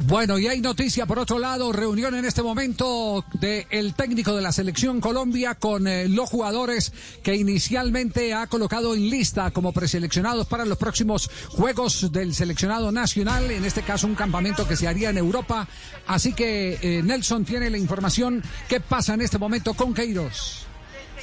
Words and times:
Bueno, 0.00 0.38
y 0.38 0.48
hay 0.48 0.60
noticia 0.60 1.06
por 1.06 1.18
otro 1.18 1.38
lado, 1.38 1.72
reunión 1.72 2.14
en 2.14 2.24
este 2.24 2.42
momento 2.42 3.24
del 3.34 3.94
técnico 3.94 4.34
de 4.34 4.42
la 4.42 4.50
selección 4.50 5.00
Colombia 5.00 5.54
con 5.54 5.86
eh, 5.86 6.08
los 6.08 6.28
jugadores 6.28 6.92
que 7.22 7.36
inicialmente 7.36 8.34
ha 8.34 8.46
colocado 8.48 8.94
en 8.94 9.08
lista 9.08 9.50
como 9.52 9.72
preseleccionados 9.72 10.46
para 10.46 10.64
los 10.64 10.78
próximos 10.78 11.30
Juegos 11.48 12.10
del 12.10 12.34
Seleccionado 12.34 12.90
Nacional, 12.90 13.50
en 13.50 13.64
este 13.64 13.82
caso 13.82 14.06
un 14.06 14.14
campamento 14.14 14.66
que 14.66 14.76
se 14.76 14.88
haría 14.88 15.10
en 15.10 15.18
Europa. 15.18 15.68
Así 16.06 16.32
que 16.32 16.78
eh, 16.82 17.02
Nelson 17.02 17.44
tiene 17.44 17.70
la 17.70 17.78
información. 17.78 18.42
¿Qué 18.68 18.80
pasa 18.80 19.14
en 19.14 19.20
este 19.20 19.38
momento 19.38 19.74
con 19.74 19.94
Queiroz? 19.94 20.71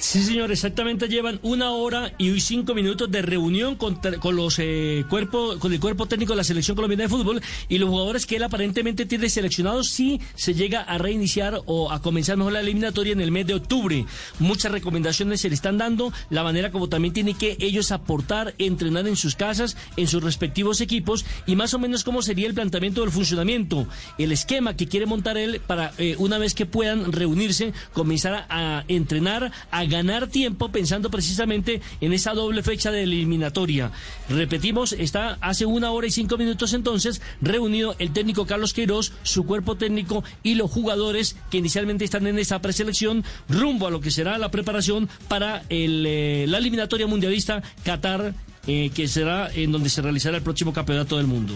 Sí, 0.00 0.22
señor, 0.22 0.52
exactamente 0.52 1.08
llevan 1.08 1.40
una 1.42 1.72
hora 1.72 2.12
y 2.18 2.38
cinco 2.40 2.72
minutos 2.72 3.10
de 3.10 3.20
reunión 3.20 3.74
con, 3.74 3.96
con 3.96 4.36
los 4.36 4.58
eh, 4.60 5.04
cuerpo, 5.10 5.58
con 5.58 5.72
el 5.72 5.80
cuerpo 5.80 6.06
técnico 6.06 6.34
de 6.34 6.36
la 6.36 6.44
selección 6.44 6.76
colombiana 6.76 7.02
de 7.02 7.08
fútbol 7.08 7.42
y 7.68 7.78
los 7.78 7.90
jugadores 7.90 8.24
que 8.24 8.36
él 8.36 8.44
aparentemente 8.44 9.06
tiene 9.06 9.28
seleccionados 9.28 9.88
si 9.88 10.20
se 10.36 10.54
llega 10.54 10.82
a 10.82 10.98
reiniciar 10.98 11.62
o 11.66 11.90
a 11.90 12.00
comenzar 12.00 12.36
mejor 12.36 12.52
la 12.52 12.60
eliminatoria 12.60 13.12
en 13.12 13.20
el 13.20 13.32
mes 13.32 13.48
de 13.48 13.54
octubre. 13.54 14.06
Muchas 14.38 14.70
recomendaciones 14.70 15.40
se 15.40 15.48
le 15.48 15.56
están 15.56 15.78
dando, 15.78 16.12
la 16.30 16.44
manera 16.44 16.70
como 16.70 16.88
también 16.88 17.12
tienen 17.12 17.36
que 17.36 17.56
ellos 17.58 17.90
aportar, 17.90 18.54
entrenar 18.58 19.08
en 19.08 19.16
sus 19.16 19.34
casas, 19.34 19.76
en 19.96 20.06
sus 20.06 20.22
respectivos 20.22 20.80
equipos 20.80 21.26
y 21.44 21.56
más 21.56 21.74
o 21.74 21.78
menos 21.80 22.04
cómo 22.04 22.22
sería 22.22 22.46
el 22.46 22.54
planteamiento 22.54 23.00
del 23.00 23.10
funcionamiento, 23.10 23.88
el 24.16 24.30
esquema 24.30 24.76
que 24.76 24.86
quiere 24.86 25.06
montar 25.06 25.36
él 25.36 25.60
para 25.66 25.92
eh, 25.98 26.14
una 26.18 26.38
vez 26.38 26.54
que 26.54 26.66
puedan 26.66 27.10
reunirse, 27.10 27.72
comenzar 27.92 28.46
a, 28.48 28.78
a 28.78 28.84
entrenar, 28.86 29.50
a 29.72 29.87
ganar 29.88 30.28
tiempo 30.28 30.70
pensando 30.70 31.10
precisamente 31.10 31.80
en 32.00 32.12
esa 32.12 32.34
doble 32.34 32.62
fecha 32.62 32.90
de 32.90 33.02
eliminatoria. 33.02 33.90
Repetimos, 34.28 34.92
está 34.92 35.38
hace 35.40 35.66
una 35.66 35.90
hora 35.90 36.06
y 36.06 36.10
cinco 36.10 36.36
minutos 36.36 36.72
entonces 36.72 37.20
reunido 37.40 37.94
el 37.98 38.12
técnico 38.12 38.46
Carlos 38.46 38.72
Queiroz, 38.72 39.12
su 39.22 39.44
cuerpo 39.44 39.76
técnico 39.76 40.24
y 40.42 40.54
los 40.54 40.70
jugadores 40.70 41.36
que 41.50 41.58
inicialmente 41.58 42.04
están 42.04 42.26
en 42.26 42.38
esa 42.38 42.60
preselección 42.60 43.24
rumbo 43.48 43.86
a 43.86 43.90
lo 43.90 44.00
que 44.00 44.10
será 44.10 44.38
la 44.38 44.50
preparación 44.50 45.08
para 45.28 45.62
eh, 45.68 46.46
la 46.48 46.58
eliminatoria 46.58 47.06
mundialista 47.06 47.62
Qatar, 47.84 48.34
eh, 48.66 48.90
que 48.94 49.08
será 49.08 49.50
en 49.52 49.72
donde 49.72 49.88
se 49.88 50.02
realizará 50.02 50.36
el 50.36 50.42
próximo 50.42 50.72
campeonato 50.72 51.16
del 51.16 51.26
mundo. 51.26 51.54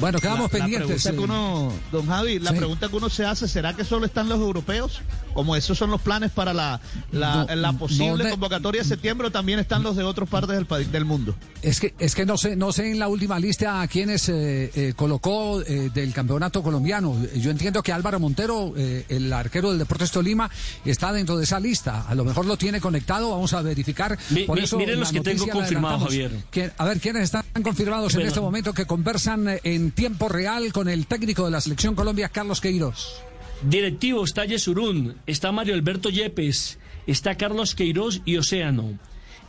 Bueno, 0.00 0.18
quedamos 0.18 0.52
la, 0.52 0.58
pendientes. 0.58 1.04
La 1.04 1.10
pregunta 1.12 1.12
que 1.12 1.38
uno, 1.40 1.72
don 1.92 2.06
Javi, 2.06 2.38
la 2.38 2.50
Sí. 2.52 2.56
pregunta 2.56 2.88
que 2.88 2.96
uno 2.96 3.08
se 3.10 3.24
hace, 3.24 3.46
¿será 3.48 3.74
que 3.76 3.84
solo 3.84 4.06
están 4.06 4.28
los 4.28 4.38
europeos? 4.40 5.00
Como 5.34 5.54
esos 5.54 5.78
son 5.78 5.90
los 5.90 6.00
planes 6.00 6.30
para 6.32 6.52
la, 6.52 6.80
la, 7.12 7.44
No, 7.44 7.54
la 7.54 7.72
posible 7.74 8.24
no 8.24 8.30
convocatoria 8.30 8.82
de 8.82 8.88
septiembre, 8.88 9.28
o 9.28 9.30
también 9.30 9.58
están 9.60 9.82
los 9.82 9.94
de 9.96 10.02
otras 10.02 10.28
partes 10.28 10.56
del, 10.56 10.66
país- 10.66 10.90
del 10.90 11.04
mundo. 11.04 11.34
Es 11.62 11.78
que, 11.78 11.94
es 11.98 12.14
que 12.14 12.26
no 12.26 12.36
sé, 12.36 12.56
no 12.56 12.72
sé 12.72 12.90
en 12.90 12.98
la 12.98 13.06
última 13.08 13.38
lista 13.38 13.80
a 13.82 13.86
quienes 13.88 14.28
eh, 14.28 14.70
eh, 14.74 14.92
colocó 14.96 15.60
eh, 15.62 15.90
del 15.94 16.12
campeonato 16.12 16.62
colombiano. 16.62 17.14
Yo 17.36 17.50
entiendo 17.50 17.82
que 17.82 17.92
Álvaro 17.92 18.18
Montero, 18.18 18.72
eh, 18.76 19.04
el 19.08 19.32
arquero 19.32 19.70
del 19.70 19.78
Deportes 19.78 20.10
Tolima, 20.10 20.50
está 20.84 21.12
dentro 21.12 21.36
de 21.36 21.44
esa 21.44 21.60
lista. 21.60 22.06
A 22.08 22.14
lo 22.14 22.24
mejor 22.24 22.46
lo 22.46 22.56
tiene 22.56 22.80
conectado, 22.80 23.30
vamos 23.30 23.52
a 23.52 23.62
verificar. 23.62 24.18
Mi- 24.30 24.44
Por 24.44 24.58
mi- 24.58 24.64
eso 24.64 24.78
miren 24.78 24.98
los 24.98 25.12
que 25.12 25.20
tengo 25.20 25.46
confirmados. 25.46 26.04
Javier. 26.04 26.32
¿Quién- 26.50 26.72
a 26.76 26.84
ver, 26.86 26.98
¿quiénes 27.00 27.22
están 27.24 27.44
confirmados 27.62 28.14
en 28.14 28.22
este 28.22 28.40
momento 28.40 28.72
que 28.72 28.86
conversan 28.86 29.48
eh, 29.48 29.60
tiempo 29.92 30.28
real 30.28 30.72
con 30.72 30.88
el 30.88 31.06
técnico 31.06 31.44
de 31.44 31.50
la 31.50 31.60
selección 31.60 31.94
Colombia, 31.94 32.28
Carlos 32.28 32.60
Queiroz? 32.60 33.22
Directivo 33.62 34.24
está 34.24 34.44
Yesurún, 34.44 35.16
está 35.26 35.52
Mario 35.52 35.74
Alberto 35.74 36.08
Yepes, 36.08 36.78
está 37.06 37.36
Carlos 37.36 37.74
Queiroz 37.74 38.22
y 38.24 38.36
Océano. 38.36 38.98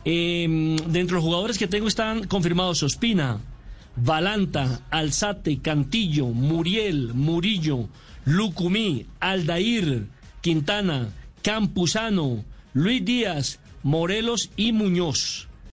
Eh, 0.04 0.46
dentro 0.88 1.16
de 1.16 1.22
los 1.22 1.24
jugadores 1.24 1.58
que 1.58 1.68
tengo 1.68 1.88
están 1.88 2.26
confirmados 2.26 2.82
Ospina, 2.82 3.40
Valanta, 3.96 4.82
Alzate, 4.90 5.60
Cantillo, 5.60 6.26
Muriel, 6.26 7.14
Murillo, 7.14 7.88
Lucumí, 8.24 9.06
Aldair, 9.20 10.06
Quintana, 10.40 11.10
Campuzano, 11.42 12.44
Luis 12.74 13.04
Díaz, 13.04 13.60
Morelos 13.82 14.50
y 14.56 14.72
Muñoz. 14.72 15.48